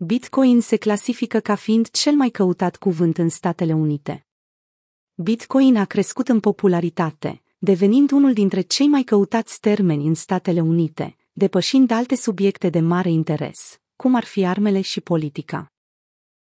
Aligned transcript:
Bitcoin 0.00 0.60
se 0.60 0.76
clasifică 0.76 1.40
ca 1.40 1.54
fiind 1.54 1.90
cel 1.90 2.12
mai 2.12 2.30
căutat 2.30 2.76
cuvânt 2.76 3.18
în 3.18 3.28
Statele 3.28 3.72
Unite. 3.72 4.26
Bitcoin 5.14 5.76
a 5.76 5.84
crescut 5.84 6.28
în 6.28 6.40
popularitate, 6.40 7.42
devenind 7.58 8.10
unul 8.10 8.32
dintre 8.32 8.60
cei 8.60 8.86
mai 8.86 9.02
căutați 9.02 9.60
termeni 9.60 10.06
în 10.06 10.14
Statele 10.14 10.60
Unite, 10.60 11.16
depășind 11.32 11.90
alte 11.90 12.14
subiecte 12.14 12.68
de 12.68 12.80
mare 12.80 13.10
interes, 13.10 13.80
cum 13.96 14.14
ar 14.14 14.24
fi 14.24 14.46
armele 14.46 14.80
și 14.80 15.00
politica. 15.00 15.72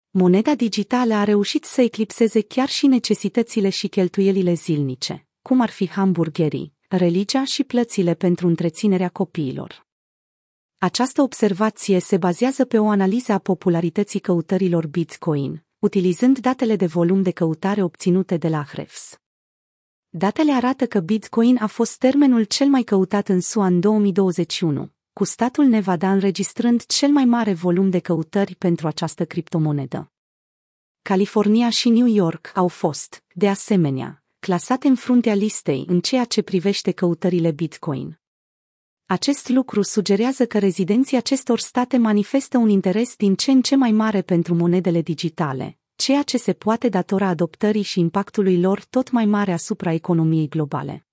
Moneda 0.09 0.55
digitală 0.55 1.13
a 1.13 1.23
reușit 1.23 1.63
să 1.63 1.81
eclipseze 1.81 2.41
chiar 2.41 2.67
și 2.67 2.87
necesitățile 2.87 3.69
și 3.69 3.87
cheltuielile 3.87 4.53
zilnice, 4.53 5.27
cum 5.41 5.61
ar 5.61 5.69
fi 5.69 5.89
hamburgerii, 5.89 6.73
religia 6.87 7.43
și 7.43 7.63
plățile 7.63 8.13
pentru 8.13 8.47
întreținerea 8.47 9.09
copiilor. 9.09 9.88
Această 10.81 11.21
observație 11.21 11.99
se 11.99 12.17
bazează 12.17 12.65
pe 12.65 12.79
o 12.79 12.89
analiză 12.89 13.31
a 13.31 13.37
popularității 13.37 14.19
căutărilor 14.19 14.87
Bitcoin, 14.87 15.63
utilizând 15.79 16.39
datele 16.39 16.75
de 16.75 16.85
volum 16.85 17.21
de 17.21 17.31
căutare 17.31 17.83
obținute 17.83 18.37
de 18.37 18.47
la 18.47 18.63
Hrefs. 18.63 19.19
Datele 20.09 20.51
arată 20.51 20.85
că 20.85 20.99
Bitcoin 20.99 21.57
a 21.61 21.67
fost 21.67 21.97
termenul 21.97 22.43
cel 22.43 22.67
mai 22.67 22.83
căutat 22.83 23.29
în 23.29 23.41
SUA 23.41 23.65
în 23.65 23.79
2021, 23.79 24.89
cu 25.13 25.23
statul 25.23 25.65
Nevada 25.65 26.11
înregistrând 26.11 26.85
cel 26.85 27.09
mai 27.09 27.25
mare 27.25 27.53
volum 27.53 27.89
de 27.89 27.99
căutări 27.99 28.55
pentru 28.55 28.87
această 28.87 29.25
criptomonedă. 29.25 30.11
California 31.01 31.69
și 31.69 31.89
New 31.89 32.07
York 32.07 32.51
au 32.55 32.67
fost, 32.67 33.23
de 33.33 33.49
asemenea, 33.49 34.23
clasate 34.39 34.87
în 34.87 34.95
fruntea 34.95 35.33
listei 35.33 35.85
în 35.87 35.99
ceea 35.99 36.25
ce 36.25 36.41
privește 36.41 36.91
căutările 36.91 37.51
Bitcoin. 37.51 38.18
Acest 39.11 39.49
lucru 39.49 39.81
sugerează 39.81 40.45
că 40.45 40.59
rezidenții 40.59 41.17
acestor 41.17 41.59
state 41.59 41.97
manifestă 41.97 42.57
un 42.57 42.69
interes 42.69 43.15
din 43.15 43.35
ce 43.35 43.51
în 43.51 43.61
ce 43.61 43.75
mai 43.75 43.91
mare 43.91 44.21
pentru 44.21 44.53
monedele 44.55 45.01
digitale, 45.01 45.77
ceea 45.95 46.23
ce 46.23 46.37
se 46.37 46.53
poate 46.53 46.89
datora 46.89 47.27
adoptării 47.27 47.81
și 47.81 47.99
impactului 47.99 48.59
lor 48.59 48.83
tot 48.83 49.11
mai 49.11 49.25
mare 49.25 49.51
asupra 49.51 49.91
economiei 49.91 50.47
globale. 50.47 51.07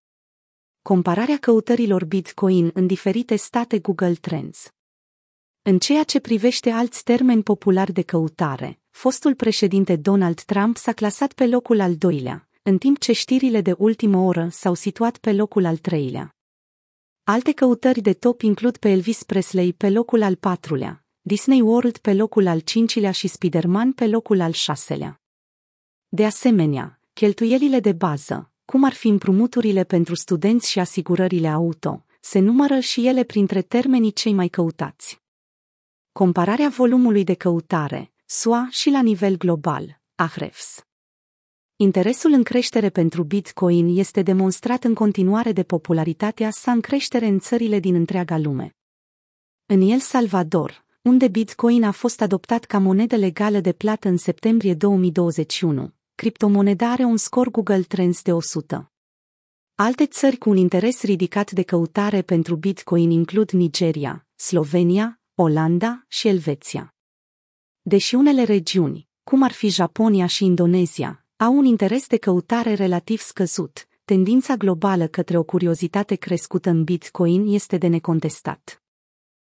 Compararea 0.82 1.36
căutărilor 1.36 2.04
Bitcoin 2.04 2.70
în 2.74 2.86
diferite 2.86 3.36
state 3.36 3.78
Google 3.78 4.14
Trends. 4.14 4.70
În 5.62 5.78
ceea 5.78 6.02
ce 6.02 6.20
privește 6.20 6.70
alți 6.70 7.04
termeni 7.04 7.42
populari 7.42 7.92
de 7.92 8.02
căutare, 8.02 8.80
fostul 8.90 9.34
președinte 9.34 9.96
Donald 9.96 10.40
Trump 10.40 10.76
s-a 10.76 10.92
clasat 10.92 11.32
pe 11.32 11.46
locul 11.46 11.80
al 11.80 11.94
doilea, 11.94 12.48
în 12.62 12.78
timp 12.78 12.98
ce 12.98 13.12
știrile 13.12 13.60
de 13.60 13.74
ultimă 13.78 14.18
oră 14.18 14.48
s-au 14.50 14.74
situat 14.74 15.16
pe 15.18 15.32
locul 15.32 15.64
al 15.64 15.76
treilea. 15.76 16.35
Alte 17.28 17.52
căutări 17.52 18.00
de 18.00 18.12
top 18.12 18.40
includ 18.40 18.76
pe 18.76 18.88
Elvis 18.88 19.22
Presley 19.22 19.72
pe 19.72 19.90
locul 19.90 20.22
al 20.22 20.34
patrulea, 20.34 21.04
Disney 21.20 21.60
World 21.60 21.98
pe 21.98 22.14
locul 22.14 22.46
al 22.46 22.60
cincilea 22.60 23.10
și 23.10 23.28
Spider-Man 23.28 23.92
pe 23.92 24.06
locul 24.06 24.40
al 24.40 24.52
șaselea. 24.52 25.20
De 26.08 26.26
asemenea, 26.26 27.00
cheltuielile 27.12 27.80
de 27.80 27.92
bază, 27.92 28.50
cum 28.64 28.84
ar 28.84 28.92
fi 28.92 29.08
împrumuturile 29.08 29.84
pentru 29.84 30.14
studenți 30.14 30.70
și 30.70 30.78
asigurările 30.78 31.48
auto, 31.48 32.04
se 32.20 32.38
numără 32.38 32.78
și 32.78 33.06
ele 33.06 33.24
printre 33.24 33.62
termenii 33.62 34.12
cei 34.12 34.32
mai 34.32 34.48
căutați. 34.48 35.22
Compararea 36.12 36.68
volumului 36.68 37.24
de 37.24 37.34
căutare, 37.34 38.12
SUA 38.26 38.68
și 38.70 38.90
la 38.90 39.02
nivel 39.02 39.36
global, 39.36 40.00
Ahrefs. 40.14 40.85
Interesul 41.78 42.32
în 42.32 42.42
creștere 42.42 42.90
pentru 42.90 43.22
Bitcoin 43.22 43.98
este 43.98 44.22
demonstrat 44.22 44.84
în 44.84 44.94
continuare 44.94 45.52
de 45.52 45.62
popularitatea 45.62 46.50
sa 46.50 46.72
în 46.72 46.80
creștere 46.80 47.26
în 47.26 47.38
țările 47.38 47.78
din 47.78 47.94
întreaga 47.94 48.38
lume. 48.38 48.76
În 49.66 49.80
El 49.80 49.98
Salvador, 49.98 50.84
unde 51.02 51.28
Bitcoin 51.28 51.84
a 51.84 51.90
fost 51.90 52.20
adoptat 52.20 52.64
ca 52.64 52.78
monedă 52.78 53.16
legală 53.16 53.60
de 53.60 53.72
plată 53.72 54.08
în 54.08 54.16
septembrie 54.16 54.74
2021, 54.74 55.92
criptomoneda 56.14 56.90
are 56.90 57.04
un 57.04 57.16
scor 57.16 57.50
Google 57.50 57.82
Trends 57.82 58.22
de 58.22 58.32
100. 58.32 58.92
Alte 59.74 60.06
țări 60.06 60.36
cu 60.36 60.50
un 60.50 60.56
interes 60.56 61.02
ridicat 61.02 61.50
de 61.50 61.62
căutare 61.62 62.22
pentru 62.22 62.56
Bitcoin 62.56 63.10
includ 63.10 63.50
Nigeria, 63.50 64.26
Slovenia, 64.34 65.20
Olanda 65.34 66.04
și 66.08 66.28
Elveția. 66.28 66.94
Deși 67.82 68.14
unele 68.14 68.42
regiuni, 68.42 69.08
cum 69.24 69.42
ar 69.42 69.52
fi 69.52 69.68
Japonia 69.68 70.26
și 70.26 70.44
Indonezia, 70.44 71.25
au 71.38 71.56
un 71.56 71.64
interes 71.64 72.06
de 72.06 72.16
căutare 72.16 72.74
relativ 72.74 73.20
scăzut, 73.20 73.88
tendința 74.04 74.54
globală 74.54 75.06
către 75.06 75.38
o 75.38 75.42
curiozitate 75.42 76.14
crescută 76.14 76.70
în 76.70 76.84
Bitcoin 76.84 77.46
este 77.46 77.76
de 77.76 77.86
necontestat. 77.86 78.85